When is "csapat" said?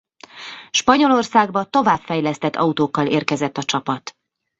3.63-4.13